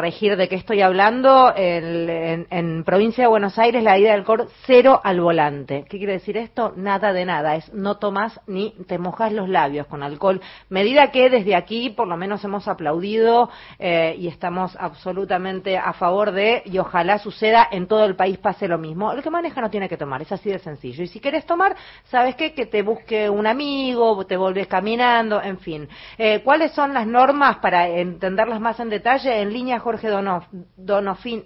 regir 0.00 0.36
de 0.36 0.48
qué 0.48 0.56
estoy 0.56 0.82
hablando, 0.82 1.52
en, 1.54 2.46
en, 2.50 2.84
provincia 2.84 3.24
de 3.24 3.28
Buenos 3.28 3.58
Aires 3.58 3.82
la 3.82 3.98
ida 3.98 4.10
del 4.10 4.20
alcohol 4.20 4.48
cero 4.66 5.00
al 5.02 5.20
volante. 5.20 5.84
¿Qué 5.88 5.98
quiere 5.98 6.14
decir 6.14 6.36
esto? 6.36 6.72
Nada 6.76 7.12
de 7.12 7.24
nada, 7.24 7.56
es 7.56 7.72
no 7.72 7.98
tomas 7.98 8.40
ni 8.46 8.74
te 8.86 8.98
mojas 8.98 9.32
los 9.32 9.48
labios 9.48 9.86
con 9.86 10.02
alcohol. 10.02 10.40
Medida 10.68 11.10
que 11.10 11.30
desde 11.30 11.54
aquí 11.54 11.90
por 11.90 12.08
lo 12.08 12.16
menos 12.16 12.44
hemos 12.44 12.68
aplaudido 12.68 13.50
eh, 13.78 14.16
y 14.18 14.28
estamos 14.28 14.76
absolutamente 14.78 15.76
a 15.78 15.92
favor 15.92 16.32
de, 16.32 16.62
y 16.64 16.78
ojalá 16.78 17.18
suceda 17.18 17.68
en 17.70 17.86
todo 17.86 18.04
el 18.04 18.16
país 18.16 18.38
pase 18.38 18.68
lo 18.68 18.78
mismo. 18.78 19.12
El 19.12 19.22
que 19.22 19.30
maneja 19.30 19.60
no 19.60 19.70
tiene 19.70 19.88
que 19.88 19.96
tomar, 19.96 20.22
es 20.22 20.32
así 20.32 20.50
de 20.50 20.58
sencillo. 20.58 21.04
Y 21.04 21.08
si 21.08 21.20
quieres 21.20 21.46
tomar, 21.46 21.76
¿sabes 22.04 22.34
qué? 22.36 22.52
Que 22.52 22.66
te 22.66 22.82
busque 22.82 23.28
un 23.28 23.46
amigo, 23.46 24.24
te 24.26 24.36
volvés 24.36 24.66
caminando, 24.66 25.42
en 25.42 25.58
fin. 25.58 25.88
Eh, 26.18 26.40
¿Cuáles 26.42 26.72
son 26.72 26.94
las 26.94 27.06
normas 27.06 27.58
para 27.58 27.88
entenderlas 27.88 28.60
más 28.60 28.80
en 28.80 28.90
detalle? 28.90 29.40
En 29.40 29.52
línea, 29.52 29.78
Jorge 29.90 30.08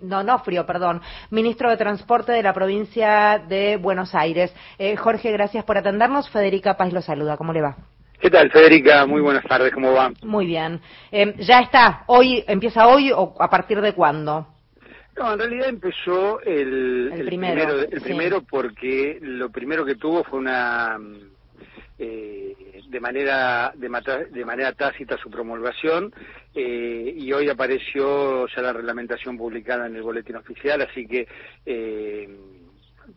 Donofrio, 0.03 0.67
perdón, 0.67 1.01
ministro 1.31 1.71
de 1.71 1.79
Transporte 1.79 2.33
de 2.33 2.43
la 2.43 2.53
provincia 2.53 3.43
de 3.49 3.79
Buenos 3.79 4.15
Aires. 4.15 4.55
Eh, 4.79 4.97
Jorge, 4.97 5.33
gracias 5.33 5.65
por 5.65 5.79
atendernos. 5.79 6.29
Federica 6.29 6.77
Paz 6.77 6.93
lo 6.93 7.01
saluda. 7.01 7.39
¿Cómo 7.39 7.55
le 7.55 7.63
va? 7.63 7.75
¿Qué 8.21 8.29
tal, 8.29 8.51
Federica? 8.51 9.07
Muy 9.07 9.23
buenas 9.23 9.45
tardes, 9.45 9.73
¿cómo 9.73 9.95
va? 9.95 10.13
Muy 10.23 10.45
bien. 10.45 10.79
Eh, 11.11 11.35
¿Ya 11.39 11.61
está? 11.61 12.05
¿Hoy 12.07 12.45
empieza 12.47 12.87
hoy 12.87 13.13
o 13.13 13.35
a 13.41 13.49
partir 13.49 13.81
de 13.81 13.95
cuándo? 13.95 14.47
No, 15.17 15.33
en 15.33 15.39
realidad 15.39 15.69
empezó 15.71 16.41
el, 16.43 17.23
primero, 17.25 17.81
el 17.81 18.01
primero 18.03 18.43
porque 18.43 19.21
lo 19.23 19.49
primero 19.49 19.87
que 19.87 19.95
tuvo 19.95 20.23
fue 20.25 20.39
una 20.41 20.99
eh, 21.99 22.83
de 22.89 23.01
manera 23.01 23.73
de, 23.75 23.89
de, 24.31 24.45
manera 24.45 24.73
tácita 24.73 25.17
su 25.17 25.31
promulgación 25.31 26.13
eh, 26.55 27.15
y 27.17 27.33
hoy 27.33 27.49
apareció 27.49 28.47
ya 28.47 28.63
la 28.63 28.73
reglamentación 28.73 29.37
publicada 29.37 29.87
en 29.87 29.97
el 29.97 30.03
boletín 30.03 30.37
oficial, 30.37 30.83
así 30.83 31.07
que 31.07 31.27
eh, 31.67 32.29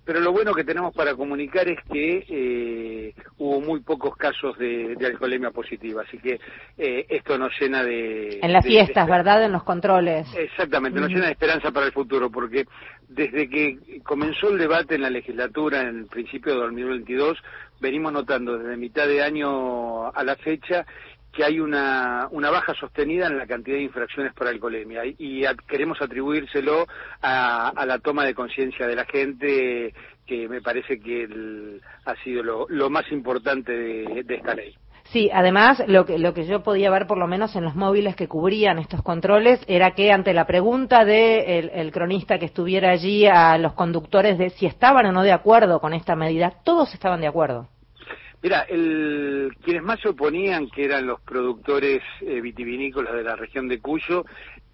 pero 0.05 0.19
lo 0.19 0.31
bueno 0.31 0.53
que 0.53 0.63
tenemos 0.63 0.93
para 0.93 1.15
comunicar 1.15 1.67
es 1.67 1.79
que 1.91 2.25
eh, 2.29 3.13
hubo 3.37 3.61
muy 3.61 3.81
pocos 3.81 4.15
casos 4.15 4.57
de, 4.57 4.95
alcoholemia 5.05 5.51
positiva, 5.51 6.03
así 6.07 6.17
que 6.17 6.39
eh, 6.77 7.05
esto 7.09 7.37
nos 7.37 7.51
llena 7.59 7.83
de... 7.83 8.39
En 8.41 8.53
las 8.53 8.65
fiestas, 8.65 9.07
¿verdad? 9.07 9.43
En 9.43 9.51
los 9.51 9.63
controles. 9.63 10.27
Exactamente, 10.35 10.99
nos 10.99 11.09
llena 11.09 11.25
de 11.25 11.31
esperanza 11.31 11.71
para 11.71 11.85
el 11.85 11.91
futuro, 11.91 12.29
porque 12.29 12.65
desde 13.07 13.49
que 13.49 14.01
comenzó 14.03 14.49
el 14.49 14.57
debate 14.57 14.95
en 14.95 15.01
la 15.01 15.09
legislatura 15.09 15.81
en 15.81 15.99
el 15.99 16.05
principio 16.07 16.53
de 16.53 16.59
2022, 16.59 17.37
venimos 17.79 18.11
notando 18.11 18.57
desde 18.57 18.77
mitad 18.77 19.07
de 19.07 19.23
año 19.23 20.07
a 20.07 20.23
la 20.23 20.35
fecha 20.35 20.85
que 21.31 21.43
hay 21.43 21.59
una, 21.59 22.27
una 22.31 22.49
baja 22.49 22.73
sostenida 22.73 23.27
en 23.27 23.37
la 23.37 23.45
cantidad 23.45 23.77
de 23.77 23.83
infracciones 23.83 24.33
por 24.33 24.47
alcoholemia 24.47 25.03
y, 25.05 25.43
queremos 25.67 26.01
atribuírselo 26.01 26.87
a, 27.21 27.85
la 27.85 27.99
toma 27.99 28.25
de 28.25 28.33
conciencia 28.33 28.87
de 28.87 28.95
la 28.95 29.05
gente 29.05 29.93
que 30.25 30.47
me 30.47 30.61
parece 30.61 30.99
que 30.99 31.79
ha 32.05 32.15
sido 32.23 32.67
lo, 32.67 32.89
más 32.89 33.11
importante 33.11 33.71
de, 33.71 34.25
esta 34.27 34.55
ley. 34.55 34.75
Sí, 35.05 35.29
además 35.31 35.81
lo 35.87 36.05
que, 36.05 36.17
lo 36.17 36.33
que 36.33 36.45
yo 36.45 36.63
podía 36.63 36.89
ver 36.89 37.07
por 37.07 37.17
lo 37.17 37.27
menos 37.27 37.55
en 37.55 37.63
los 37.63 37.75
móviles 37.75 38.15
que 38.15 38.27
cubrían 38.27 38.77
estos 38.77 39.01
controles 39.03 39.63
era 39.67 39.91
que 39.91 40.11
ante 40.11 40.33
la 40.33 40.45
pregunta 40.45 41.05
de 41.05 41.59
el 41.59 41.91
cronista 41.91 42.39
que 42.39 42.45
estuviera 42.45 42.91
allí 42.91 43.25
a 43.25 43.57
los 43.57 43.73
conductores 43.73 44.37
de 44.37 44.49
si 44.49 44.65
estaban 44.65 45.05
o 45.05 45.11
no 45.13 45.23
de 45.23 45.31
acuerdo 45.31 45.79
con 45.79 45.93
esta 45.93 46.15
medida, 46.15 46.55
todos 46.65 46.93
estaban 46.93 47.21
de 47.21 47.27
acuerdo. 47.27 47.69
Mira, 48.47 48.61
el, 48.61 49.57
quienes 49.61 49.83
más 49.83 49.99
se 49.99 50.07
oponían, 50.07 50.69
que 50.69 50.85
eran 50.85 51.05
los 51.05 51.19
productores 51.19 51.99
eh, 52.21 52.39
vitivinícolas 52.39 53.13
de 53.13 53.21
la 53.21 53.35
región 53.35 53.67
de 53.67 53.81
Cuyo, 53.81 54.23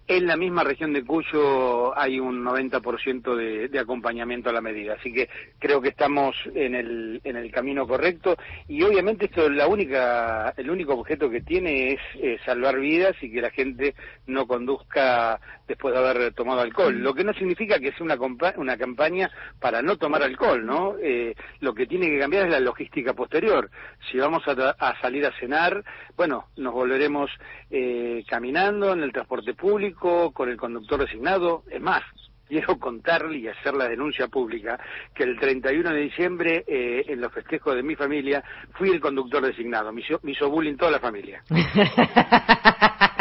en 0.06 0.26
la 0.28 0.36
misma 0.36 0.62
región 0.62 0.92
de 0.92 1.04
Cuyo 1.04 1.98
hay 1.98 2.20
un 2.20 2.44
90% 2.44 3.34
de, 3.34 3.68
de 3.68 3.78
acompañamiento 3.80 4.48
a 4.48 4.52
la 4.52 4.60
medida, 4.60 4.94
así 4.94 5.12
que 5.12 5.28
creo 5.58 5.80
que 5.80 5.88
estamos 5.88 6.36
en 6.54 6.76
el, 6.76 7.20
en 7.24 7.34
el 7.34 7.50
camino 7.50 7.84
correcto. 7.84 8.36
Y 8.68 8.80
obviamente 8.84 9.24
esto 9.24 9.50
la 9.50 9.66
única, 9.66 10.54
el 10.56 10.70
único 10.70 10.94
objeto 10.94 11.28
que 11.28 11.40
tiene 11.40 11.94
es 11.94 12.00
eh, 12.20 12.38
salvar 12.44 12.78
vidas 12.78 13.16
y 13.22 13.32
que 13.32 13.40
la 13.40 13.50
gente 13.50 13.96
no 14.28 14.46
conduzca 14.46 15.40
después 15.66 15.94
de 15.94 16.00
haber 16.00 16.34
tomado 16.34 16.60
alcohol, 16.60 16.98
lo 16.98 17.14
que 17.14 17.24
no 17.24 17.32
significa 17.34 17.78
que 17.78 17.92
sea 17.92 18.04
una, 18.04 18.16
una 18.56 18.76
campaña 18.76 19.30
para 19.60 19.82
no 19.82 19.96
tomar 19.96 20.22
alcohol, 20.22 20.64
¿no? 20.64 20.96
Eh, 21.00 21.34
lo 21.60 21.74
que 21.74 21.86
tiene 21.86 22.08
que 22.08 22.18
cambiar 22.18 22.46
es 22.46 22.52
la 22.52 22.60
logística 22.60 23.14
posterior. 23.14 23.70
Si 24.10 24.18
vamos 24.18 24.42
a, 24.46 25.00
salir 25.00 25.26
a 25.26 25.32
cenar, 25.38 25.84
bueno, 26.16 26.46
nos 26.56 26.72
volveremos 26.72 27.30
eh, 27.70 28.24
caminando 28.28 28.92
en 28.92 29.02
el 29.02 29.12
transporte 29.12 29.54
público, 29.54 30.32
con 30.32 30.48
el 30.48 30.56
conductor 30.56 31.00
designado. 31.00 31.64
Es 31.70 31.80
más, 31.80 32.02
quiero 32.48 32.78
contarle 32.78 33.38
y 33.38 33.48
hacer 33.48 33.74
la 33.74 33.88
denuncia 33.88 34.28
pública 34.28 34.78
que 35.14 35.24
el 35.24 35.38
31 35.38 35.90
de 35.90 36.00
diciembre, 36.00 36.64
eh, 36.66 37.04
en 37.08 37.20
los 37.20 37.32
festejos 37.32 37.74
de 37.74 37.82
mi 37.82 37.96
familia, 37.96 38.44
fui 38.72 38.90
el 38.90 39.00
conductor 39.00 39.44
designado. 39.44 39.92
Me 39.92 40.02
hizo, 40.02 40.20
me 40.22 40.32
hizo 40.32 40.50
bullying 40.50 40.76
toda 40.76 40.92
la 40.92 41.00
familia. 41.00 41.42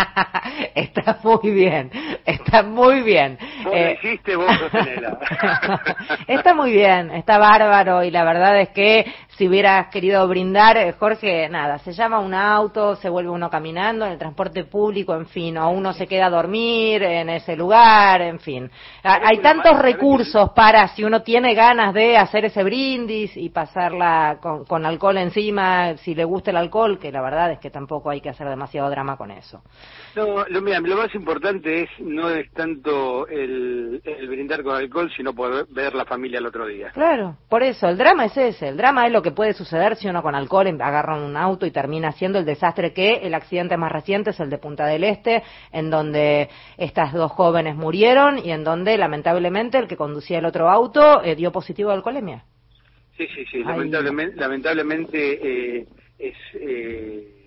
está 0.75 1.19
muy 1.23 1.51
bien, 1.51 1.91
está 2.25 2.63
muy 2.63 3.01
bien. 3.01 3.37
Vos 3.63 3.73
eh... 3.75 4.19
vos 4.35 4.47
está 6.27 6.53
muy 6.53 6.71
bien, 6.71 7.11
está 7.11 7.37
bárbaro 7.37 8.03
y 8.03 8.11
la 8.11 8.23
verdad 8.23 8.59
es 8.59 8.69
que 8.69 9.05
si 9.37 9.47
hubieras 9.47 9.87
querido 9.87 10.27
brindar, 10.27 10.77
eh, 10.77 10.93
Jorge, 10.93 11.49
nada, 11.49 11.79
se 11.79 11.91
llama 11.91 12.19
un 12.19 12.33
auto, 12.33 12.95
se 12.95 13.09
vuelve 13.09 13.31
uno 13.31 13.49
caminando 13.49 14.05
en 14.05 14.11
el 14.11 14.17
transporte 14.17 14.63
público, 14.65 15.15
en 15.15 15.25
fin, 15.25 15.57
o 15.57 15.69
uno 15.69 15.93
se 15.93 16.05
queda 16.05 16.27
a 16.27 16.29
dormir 16.29 17.01
en 17.01 17.29
ese 17.29 17.55
lugar, 17.55 18.21
en 18.21 18.39
fin. 18.39 18.69
Hay 19.03 19.39
tantos 19.39 19.79
recursos 19.79 20.51
para, 20.51 20.87
si 20.89 21.03
uno 21.03 21.23
tiene 21.23 21.55
ganas 21.55 21.93
de 21.93 22.15
hacer 22.15 22.45
ese 22.45 22.63
brindis 22.63 23.35
y 23.35 23.49
pasarla 23.49 24.37
con, 24.39 24.65
con 24.65 24.85
alcohol 24.85 25.17
encima, 25.17 25.97
si 25.97 26.13
le 26.13 26.25
gusta 26.25 26.51
el 26.51 26.57
alcohol, 26.57 26.99
que 26.99 27.11
la 27.11 27.21
verdad 27.21 27.51
es 27.51 27.59
que 27.59 27.71
tampoco 27.71 28.11
hay 28.11 28.21
que 28.21 28.29
hacer 28.29 28.47
demasiado 28.47 28.89
drama 28.89 29.17
con 29.17 29.31
eso. 29.31 29.63
No, 30.15 30.45
lo, 30.47 30.61
mira, 30.61 30.79
lo 30.79 30.95
más 30.95 31.13
importante 31.15 31.83
es 31.83 31.89
no 31.99 32.29
es 32.29 32.51
tanto 32.51 33.27
el, 33.27 33.99
brindar 34.27 34.61
con 34.61 34.75
alcohol, 34.75 35.11
sino 35.17 35.33
poder 35.33 35.65
ver 35.69 35.95
la 35.95 36.05
familia 36.05 36.37
el 36.37 36.45
otro 36.45 36.67
día. 36.67 36.91
Claro, 36.91 37.37
por 37.49 37.63
eso, 37.63 37.87
el 37.87 37.97
drama 37.97 38.25
es 38.25 38.37
ese, 38.37 38.67
el 38.67 38.77
drama 38.77 39.07
es 39.07 39.11
lo 39.11 39.22
que 39.23 39.31
puede 39.31 39.53
suceder 39.53 39.95
si 39.95 40.07
uno 40.07 40.21
con 40.21 40.35
alcohol 40.35 40.67
agarra 40.79 41.15
un 41.15 41.35
auto 41.35 41.65
y 41.65 41.71
termina 41.71 42.09
haciendo 42.09 42.37
el 42.37 42.45
desastre 42.45 42.93
que 42.93 43.15
el 43.23 43.33
accidente 43.33 43.77
más 43.77 43.91
reciente 43.91 44.29
es 44.29 44.39
el 44.39 44.49
de 44.49 44.59
Punta 44.59 44.85
del 44.85 45.03
Este, 45.03 45.41
en 45.71 45.89
donde 45.89 46.49
estas 46.77 47.13
dos 47.13 47.31
jóvenes 47.31 47.75
murieron 47.75 48.37
y 48.37 48.51
en 48.51 48.63
donde 48.63 48.97
lamentablemente 48.97 49.79
el 49.79 49.87
que 49.87 49.97
conducía 49.97 50.37
el 50.37 50.45
otro 50.45 50.69
auto 50.69 51.23
eh, 51.23 51.35
dio 51.35 51.51
positivo 51.51 51.89
de 51.89 51.95
alcoholemia. 51.95 52.43
Sí, 53.17 53.25
sí, 53.33 53.45
sí, 53.51 53.63
lamentablemente, 53.63 54.35
lamentablemente 54.35 55.79
eh, 55.79 55.87
es... 56.19 56.35
Eh 56.53 57.39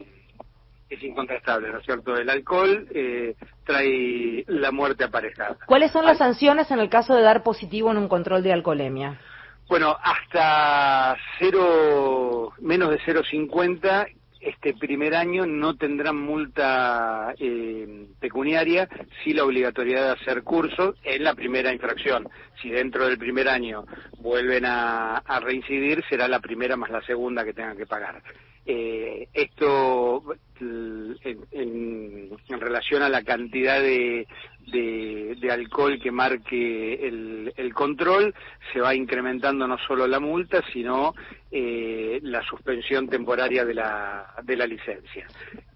es 0.88 1.02
incontrastable, 1.02 1.70
¿no 1.70 1.78
es 1.78 1.84
cierto? 1.84 2.16
El 2.16 2.30
alcohol 2.30 2.86
eh, 2.94 3.34
trae 3.64 4.44
la 4.46 4.70
muerte 4.70 5.04
aparejada. 5.04 5.56
¿Cuáles 5.66 5.90
son 5.90 6.06
las 6.06 6.18
sanciones 6.18 6.70
en 6.70 6.78
el 6.78 6.88
caso 6.88 7.14
de 7.14 7.22
dar 7.22 7.42
positivo 7.42 7.90
en 7.90 7.98
un 7.98 8.08
control 8.08 8.42
de 8.42 8.52
alcoholemia? 8.52 9.20
Bueno, 9.68 9.96
hasta 10.00 11.16
cero, 11.38 12.52
menos 12.60 12.90
de 12.90 12.98
0,50 13.00 14.06
este 14.46 14.74
primer 14.74 15.14
año 15.14 15.44
no 15.44 15.76
tendrán 15.76 16.16
multa 16.16 17.34
eh, 17.38 18.06
pecuniaria, 18.20 18.88
sí 19.24 19.32
la 19.32 19.44
obligatoriedad 19.44 20.06
de 20.06 20.22
hacer 20.22 20.44
cursos 20.44 20.94
en 21.02 21.24
la 21.24 21.34
primera 21.34 21.72
infracción. 21.72 22.28
Si 22.62 22.70
dentro 22.70 23.06
del 23.08 23.18
primer 23.18 23.48
año 23.48 23.84
vuelven 24.18 24.64
a, 24.66 25.20
reincidir, 25.40 26.04
será 26.08 26.28
la 26.28 26.38
primera 26.38 26.76
más 26.76 26.90
la 26.90 27.02
segunda 27.02 27.44
que 27.44 27.54
tengan 27.54 27.76
que 27.76 27.86
pagar. 27.86 28.22
Eh, 28.64 29.28
esto 29.32 30.22
en, 30.60 32.30
relación 32.48 33.02
a 33.02 33.08
la 33.08 33.22
cantidad 33.22 33.80
de, 33.80 34.26
de, 34.66 35.48
alcohol 35.50 35.98
que 36.00 36.10
marque 36.10 36.94
el, 37.06 37.52
el, 37.56 37.72
control, 37.72 38.34
se 38.72 38.80
va 38.80 38.94
incrementando 38.94 39.66
no 39.66 39.78
solo 39.86 40.06
la 40.06 40.18
multa, 40.18 40.62
sino 40.72 41.14
eh, 41.50 42.18
la 42.22 42.42
suspensión 42.42 43.08
temporaria 43.08 43.64
de 43.64 43.74
la, 43.74 44.34
de 44.42 44.56
la 44.56 44.66
licencia 44.66 45.26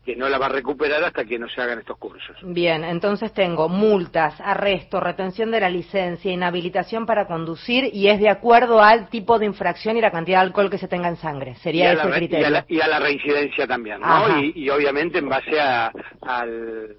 que 0.05 0.17
no 0.17 0.29
la 0.29 0.39
va 0.39 0.47
a 0.47 0.51
recuperar 0.51 1.05
hasta 1.05 1.25
que 1.25 1.39
no 1.39 1.49
se 1.49 1.61
hagan 1.61 1.79
estos 1.79 1.99
cursos. 1.99 2.37
Bien, 2.43 2.85
entonces 2.85 3.33
tengo 3.35 3.69
multas, 3.69 4.41
arresto, 4.41 4.99
retención 4.99 5.51
de 5.51 5.61
la 5.61 5.69
licencia, 5.69 6.33
inhabilitación 6.33 7.05
para 7.05 7.27
conducir 7.27 7.91
y 7.93 8.09
es 8.09 8.19
de 8.19 8.31
acuerdo 8.31 8.83
al 8.83 9.09
tipo 9.09 9.39
de 9.39 9.47
infracción 9.47 9.97
y 9.99 10.01
la 10.01 10.11
cantidad 10.11 10.41
de 10.41 10.47
alcohol 10.47 10.71
que 10.71 10.79
se 10.79 10.89
tenga 10.89 11.09
en 11.09 11.17
sangre. 11.17 11.55
Sería 11.57 11.93
ese 11.93 12.03
el 12.07 12.15
criterio. 12.15 12.65
Y 12.69 12.81
a, 12.81 12.89
la, 12.89 12.99
reincidencia 12.99 13.67
también, 13.67 14.01
¿no? 14.01 14.43
Y, 14.43 14.69
obviamente 14.71 15.19
en 15.19 15.29
base 15.29 15.61
a, 15.61 15.93
al, 16.23 16.97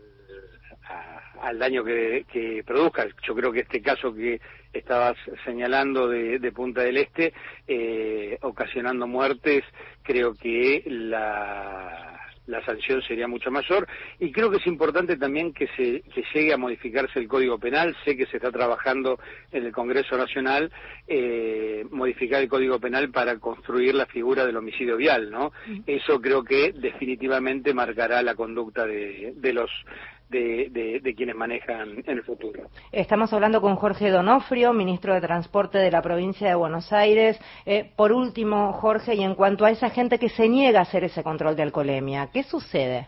al 1.41 1.59
daño 1.59 1.83
que, 1.83 2.63
produzca. 2.65 3.07
Yo 3.23 3.35
creo 3.35 3.51
que 3.51 3.61
este 3.61 3.81
caso 3.81 4.13
que 4.13 4.39
estabas 4.73 5.17
señalando 5.45 6.07
de, 6.07 6.51
Punta 6.51 6.81
del 6.81 6.97
Este, 6.97 7.33
eh, 7.67 8.37
ocasionando 8.41 9.07
muertes, 9.07 9.63
creo 10.03 10.33
que 10.33 10.83
la 10.85 12.11
la 12.51 12.63
sanción 12.65 13.01
sería 13.01 13.27
mucho 13.27 13.49
mayor. 13.49 13.87
Y 14.19 14.31
creo 14.31 14.51
que 14.51 14.57
es 14.57 14.67
importante 14.67 15.17
también 15.17 15.53
que, 15.53 15.67
se, 15.75 16.01
que 16.13 16.23
llegue 16.33 16.53
a 16.53 16.57
modificarse 16.57 17.19
el 17.19 17.27
Código 17.27 17.57
Penal. 17.57 17.95
Sé 18.03 18.15
que 18.15 18.25
se 18.27 18.37
está 18.37 18.51
trabajando 18.51 19.19
en 19.51 19.65
el 19.65 19.71
Congreso 19.71 20.17
Nacional 20.17 20.71
eh, 21.07 21.85
modificar 21.89 22.41
el 22.41 22.49
Código 22.49 22.79
Penal 22.79 23.09
para 23.09 23.37
construir 23.39 23.95
la 23.95 24.05
figura 24.05 24.45
del 24.45 24.57
homicidio 24.57 24.97
vial, 24.97 25.31
¿no? 25.31 25.51
Eso 25.87 26.19
creo 26.19 26.43
que 26.43 26.73
definitivamente 26.73 27.73
marcará 27.73 28.21
la 28.21 28.35
conducta 28.35 28.85
de, 28.85 29.33
de 29.35 29.53
los 29.53 29.71
de, 30.31 31.13
quienes 31.15 31.35
manejan 31.35 32.03
en 32.05 32.17
el 32.17 32.23
futuro. 32.23 32.63
Estamos 32.91 33.31
hablando 33.33 33.61
con 33.61 33.75
Jorge 33.75 34.09
Donofrio, 34.09 34.73
ministro 34.73 35.13
de 35.13 35.21
Transporte 35.21 35.77
de 35.77 35.91
la 35.91 36.01
provincia 36.01 36.47
de 36.47 36.55
Buenos 36.55 36.91
Aires. 36.93 37.39
Eh, 37.65 37.91
por 37.95 38.11
último, 38.11 38.73
Jorge, 38.73 39.15
y 39.15 39.23
en 39.23 39.35
cuanto 39.35 39.65
a 39.65 39.71
esa 39.71 39.89
gente 39.89 40.17
que 40.17 40.29
se 40.29 40.47
niega 40.47 40.79
a 40.79 40.83
hacer 40.83 41.03
ese 41.03 41.23
control 41.23 41.55
de 41.55 41.63
alcoholemia, 41.63 42.29
¿qué 42.31 42.43
sucede? 42.43 43.07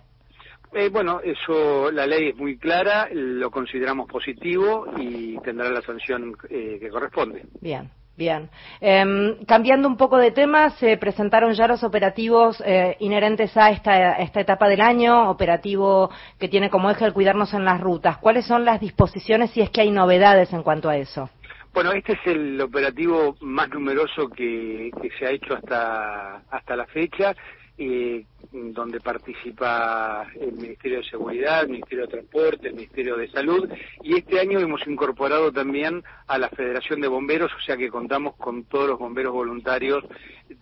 Eh, 0.74 0.90
bueno, 0.90 1.22
eso, 1.24 1.92
la 1.92 2.08
ley 2.08 2.30
es 2.30 2.36
muy 2.36 2.58
clara, 2.58 3.08
lo 3.12 3.52
consideramos 3.52 4.08
positivo 4.08 4.88
y 4.98 5.38
tendrá 5.40 5.70
la 5.70 5.82
sanción 5.82 6.36
eh, 6.50 6.78
que 6.80 6.90
corresponde. 6.90 7.46
Bien. 7.62 7.90
Bien. 8.16 8.50
Em, 8.80 9.44
cambiando 9.46 9.88
un 9.88 9.98
poco 9.98 10.18
de 10.18 10.32
tema, 10.32 10.70
se 10.72 10.98
presentaron 10.98 11.54
ya 11.54 11.68
los 11.68 11.84
operativos 11.84 12.62
eh, 12.64 12.96
inherentes 13.00 13.58
a 13.58 13.72
esta, 13.72 14.14
esta, 14.20 14.40
etapa 14.40 14.68
del 14.70 14.82
año, 14.82 15.32
operativo 15.32 16.12
que 16.40 16.48
tiene 16.48 16.70
como 16.70 16.92
eje 16.92 17.06
el 17.06 17.14
cuidarnos 17.14 17.54
en 17.56 17.66
las 17.66 17.82
rutas. 17.82 18.20
¿Cuáles 18.20 18.46
son 18.46 18.66
las 18.66 18.80
disposiciones 18.80 19.50
si 19.52 19.62
es 19.62 19.72
que 19.72 19.82
hay 19.82 19.90
novedades 19.90 20.54
en 20.54 20.62
cuanto 20.62 20.90
a 20.90 20.98
eso? 20.98 21.30
Bueno, 21.74 21.92
este 21.92 22.14
es 22.14 22.20
el 22.26 22.62
operativo 22.62 23.36
más 23.42 23.68
numeroso 23.70 24.30
que, 24.30 24.92
que 25.02 25.10
se 25.18 25.26
ha 25.26 25.32
hecho 25.32 25.56
hasta, 25.56 26.44
hasta 26.52 26.76
la 26.76 26.86
fecha 26.86 27.34
eh, 27.78 28.26
donde 28.54 29.00
participa 29.00 30.28
el 30.40 30.54
Ministerio 30.54 31.00
de 31.00 31.10
Seguridad, 31.10 31.64
el 31.64 31.70
Ministerio 31.70 32.06
de 32.06 32.12
Transporte, 32.12 32.68
el 32.68 32.76
Ministerio 32.76 33.18
de 33.18 33.28
Salud, 33.30 33.68
y 34.04 34.16
este 34.16 34.40
año 34.40 34.60
hemos 34.60 34.86
incorporado 34.88 35.52
también 35.52 36.04
a 36.28 36.38
la 36.38 36.50
Federación 36.50 37.02
de 37.02 37.08
Bomberos, 37.08 37.52
o 37.52 37.62
sea 37.62 37.76
que 37.76 37.90
contamos 37.90 38.36
con 38.36 38.66
todos 38.66 38.90
los 38.90 39.00
bomberos 39.00 39.34
voluntarios 39.34 40.04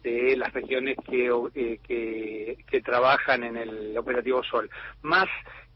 de 0.03 0.37
las 0.37 0.53
regiones 0.53 0.95
que, 1.09 1.29
eh, 1.55 2.57
que, 2.65 2.81
trabajan 2.81 3.43
en 3.43 3.57
el 3.57 3.97
operativo 3.97 4.41
Sol. 4.43 4.69
Más 5.01 5.27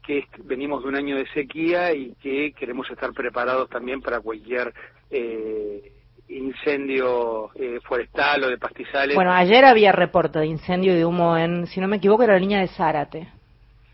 que 0.02 0.26
venimos 0.44 0.82
de 0.82 0.88
un 0.88 0.96
año 0.96 1.16
de 1.16 1.28
sequía 1.28 1.92
y 1.92 2.14
que 2.14 2.52
queremos 2.52 2.90
estar 2.90 3.12
preparados 3.12 3.68
también 3.68 4.00
para 4.00 4.20
cualquier 4.20 4.72
eh, 5.10 5.92
incendio 6.28 7.50
eh, 7.54 7.78
forestal 7.84 8.44
o 8.44 8.48
de 8.48 8.58
pastizales. 8.58 9.14
Bueno, 9.14 9.32
ayer 9.32 9.64
había 9.64 9.92
reporte 9.92 10.38
de 10.38 10.46
incendio 10.46 10.92
y 10.92 10.96
de 10.96 11.04
humo 11.04 11.36
en, 11.36 11.66
si 11.66 11.80
no 11.80 11.88
me 11.88 11.96
equivoco, 11.96 12.22
era 12.22 12.34
la 12.34 12.38
línea 12.40 12.60
de 12.60 12.68
Zárate. 12.68 13.28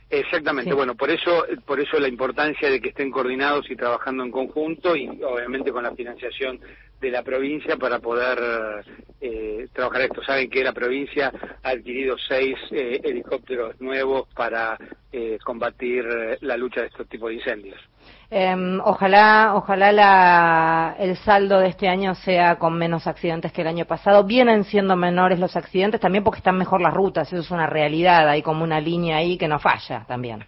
Exactamente, 0.09 0.75
bueno, 0.75 0.95
por 0.95 1.11
eso, 1.11 1.47
por 1.65 1.81
eso 1.81 1.99
la 1.99 2.09
importancia 2.09 2.69
de 2.69 2.83
que 2.83 2.91
estén 2.91 3.11
coordinados 3.11 3.71
y 3.71 3.77
trabajando 3.77 4.23
en 4.23 4.31
conjunto 4.31 4.95
y 4.95 5.09
obviamente 5.23 5.73
con 5.73 5.85
la 5.85 5.95
financiación 5.95 6.61
de 7.01 7.11
la 7.11 7.23
provincia 7.23 7.79
para 7.79 7.99
poder 7.99 8.85
eh, 9.23 9.69
trabajar 9.73 10.03
esto. 10.03 10.23
Saben 10.23 10.51
que 10.51 10.63
la 10.63 10.75
provincia 10.75 11.33
ha 11.63 11.71
adquirido 11.71 12.17
seis 12.29 12.59
eh, 12.73 13.01
helicópteros 13.03 13.81
nuevos 13.81 14.29
para 14.35 14.79
combatir 15.45 16.05
la 16.41 16.57
lucha 16.57 16.81
de 16.81 16.87
estos 16.87 17.07
tipos 17.07 17.29
de 17.29 17.35
incendios. 17.37 17.79
Em, 18.31 18.81
ojalá, 18.81 19.53
ojalá 19.55 20.97
el 20.99 21.17
saldo 21.19 21.59
de 21.59 21.69
este 21.69 21.87
año 21.89 22.15
sea 22.15 22.57
con 22.57 22.79
menos 22.79 23.07
accidentes 23.07 23.53
que 23.53 23.61
el 23.61 23.69
año 23.69 23.85
pasado. 23.85 24.25
Vienen 24.25 24.65
siendo 24.65 24.97
menores 24.97 25.39
los 25.39 25.55
accidentes 25.55 26.01
también 26.01 26.25
porque 26.25 26.39
están 26.39 26.57
mejor 26.57 26.81
las 26.81 26.95
rutas. 26.95 27.31
Eso 27.31 27.43
es 27.43 27.51
una 27.51 27.67
realidad. 27.67 28.27
Hay 28.29 28.41
como 28.41 28.65
una 28.65 28.81
línea 28.81 29.19
ahí 29.19 29.37
que 29.37 29.49
no 29.49 29.59
falla 29.59 30.05
también. 30.09 30.45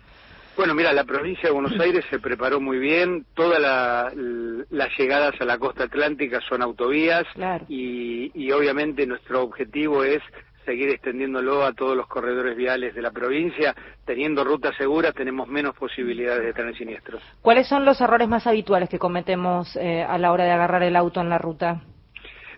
Bueno, 0.56 0.73
mira, 0.73 0.93
la 0.93 1.05
provincia 1.05 1.49
de 1.49 1.51
Buenos 1.51 1.79
Aires 1.79 2.05
se 2.09 2.21
preparó 2.21 2.61
muy 2.61 2.79
bien. 2.79 3.27
Todas 3.35 3.61
las 3.61 4.89
llegadas 4.97 5.35
a 5.41 5.45
la 5.45 5.59
costa 5.59 5.85
atlántica 5.85 6.41
son 6.49 6.62
autovías 6.62 7.25
y, 7.69 8.31
y 8.35 8.53
obviamente 8.53 9.07
nuestro 9.07 9.43
objetivo 9.43 10.05
es 10.05 10.23
seguir 10.64 10.90
extendiéndolo 10.90 11.64
a 11.64 11.72
todos 11.72 11.96
los 11.96 12.06
corredores 12.06 12.56
viales 12.56 12.94
de 12.94 13.02
la 13.02 13.11
provincia. 13.11 13.75
Teniendo 14.05 14.44
rutas 14.44 14.76
seguras 14.76 15.14
tenemos 15.14 15.49
menos 15.49 15.75
posibilidades 15.76 16.44
de 16.44 16.52
tener 16.52 16.76
siniestros. 16.76 17.22
¿Cuáles 17.43 17.66
son 17.66 17.84
los 17.84 18.00
errores 18.00 18.28
más 18.28 18.46
habituales 18.46 18.88
que 18.88 18.99
cometemos 18.99 19.76
eh, 19.76 20.02
a 20.02 20.19
la 20.19 20.32
hora 20.32 20.44
de 20.44 20.50
agarrar 20.50 20.82
el 20.82 20.96
auto 20.96 21.20
en 21.20 21.28
la 21.28 21.38
ruta? 21.38 21.81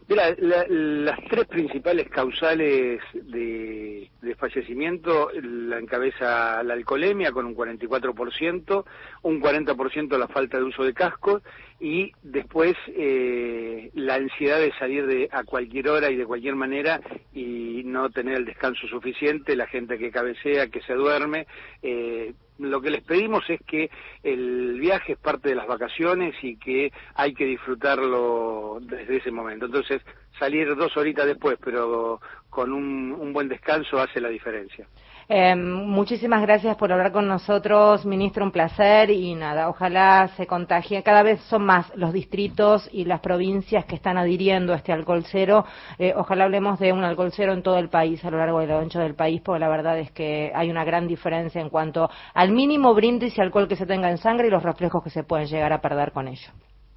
Mira, 0.09 0.37
las 0.39 1.19
tres 1.29 1.47
principales 1.49 2.09
causales 2.09 3.01
de, 3.13 4.09
fallecimiento 4.39 5.31
la 5.33 5.79
encabeza 5.79 6.63
la 6.63 6.75
alcoholemia 6.75 7.33
con 7.33 7.47
un 7.47 7.57
44%, 7.57 8.85
un 9.23 9.41
40% 9.41 10.19
la 10.19 10.29
falta 10.29 10.59
de 10.59 10.65
uso 10.65 10.85
de 10.85 10.95
casco 10.95 11.43
y 11.81 12.13
después 12.23 12.77
eh, 12.89 13.91
la 13.95 14.15
ansiedad 14.15 14.61
de 14.61 14.73
salir 14.79 15.07
de, 15.07 15.29
a 15.33 15.43
cualquier 15.43 15.89
hora 15.89 16.11
y 16.11 16.17
de 16.17 16.27
cualquier 16.27 16.55
manera 16.55 17.01
y 17.33 17.83
no 17.85 18.11
tener 18.11 18.37
el 18.37 18.45
descanso 18.45 18.87
suficiente, 18.87 19.57
la 19.57 19.67
gente 19.67 19.99
que 19.99 20.13
cabecea, 20.13 20.69
que 20.69 20.83
se 20.83 20.95
duerme. 20.95 21.47
Eh, 21.83 22.33
lo 22.59 22.81
que 22.81 22.91
les 22.91 23.03
pedimos 23.03 23.49
es 23.49 23.61
que 23.67 23.91
el 24.23 24.79
viaje 24.81 25.13
es 25.13 25.19
parte 25.19 25.51
de 25.51 25.55
las 25.55 25.67
vacaciones 25.67 26.35
y 26.43 26.57
que 26.57 26.93
hay 27.15 27.35
que 27.35 27.45
disfrutarlo 27.45 28.79
desde 28.81 29.17
ese 29.17 29.31
momento. 29.31 29.67
Entonces, 29.67 30.03
salir 30.39 30.75
dos 30.75 30.97
horitas 30.97 31.27
después, 31.27 31.59
pero 31.63 32.21
con 32.51 32.73
un, 32.73 33.13
un 33.13 33.33
buen 33.33 33.49
descanso 33.49 33.99
hace 33.99 34.21
la 34.21 34.29
diferencia. 34.29 34.87
Eh, 35.29 35.57
muchísimas 35.57 36.41
gracias 36.43 36.77
por 36.77 36.93
hablar 36.93 37.11
con 37.11 37.27
nosotros, 37.27 38.07
ministro, 38.07 38.45
un 38.45 38.53
placer 38.53 39.11
y 39.11 39.35
nada, 39.35 39.69
ojalá 39.69 40.29
se 40.37 40.47
contagie. 40.47 41.03
Cada 41.03 41.25
vez 41.25 41.41
son 41.49 41.65
más 41.65 41.93
los 41.97 42.13
distritos 42.13 42.89
y 42.93 43.05
las 43.07 43.21
provincias 43.21 43.85
que 43.87 43.97
están 43.97 44.19
adhiriendo 44.19 44.73
a 44.73 44.77
este 44.77 44.93
alcohol 44.93 45.25
cero. 45.29 45.65
Eh, 45.99 46.13
ojalá 46.15 46.45
hablemos 46.45 46.79
de 46.79 46.93
un 46.93 47.03
alcohol 47.03 47.33
cero 47.35 47.53
en 47.55 47.63
todo 47.63 47.79
el 47.79 47.89
país, 47.89 48.25
a 48.25 48.31
lo 48.31 48.39
largo 48.39 48.63
y 48.63 48.67
lo 48.67 48.79
ancho 48.79 49.01
del 49.01 49.17
país, 49.17 49.41
porque 49.45 49.59
la 49.59 49.69
verdad 49.69 49.99
es 49.99 50.13
que 50.13 50.53
hay 50.55 50.71
una 50.71 50.85
gran 50.85 51.09
diferencia 51.09 51.61
en 51.61 51.71
cuanto 51.71 52.09
al 52.33 52.53
mínimo 52.53 52.95
brindis 52.95 53.37
y 53.37 53.41
alcohol 53.41 53.67
que 53.67 53.77
se 53.77 53.87
tenga 53.87 54.09
en 54.11 54.19
sangre 54.19 54.47
y 54.47 54.51
los 54.51 54.63
reflejos 54.63 55.03
que 55.03 55.11
se 55.11 55.25
pueden 55.25 55.49
llegar 55.49 55.73
a 55.73 55.81
perder 55.81 56.13
con 56.13 56.29
ello. 56.29 56.53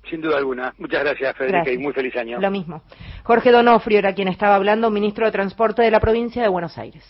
Sin 0.08 0.22
duda 0.22 0.38
alguna. 0.38 0.74
Muchas 0.78 1.04
gracias, 1.04 1.36
Federica, 1.36 1.72
y 1.72 1.78
muy 1.80 1.94
feliz 1.94 2.16
año. 2.16 2.40
Lo 2.40 2.52
mismo. 2.52 2.84
Jorge 3.24 3.52
Donofrio 3.52 4.00
era 4.00 4.14
quien 4.14 4.28
estaba 4.28 4.56
hablando, 4.56 4.92
ministro 4.92 5.26
de 5.26 5.32
Transporte 5.32 5.82
de 5.82 5.92
la 5.92 6.00
provincia 6.00 6.42
de 6.44 6.50
Buenos 6.50 6.78
Aires. 6.78 7.04